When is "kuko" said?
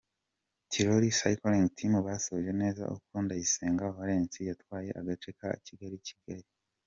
2.93-3.15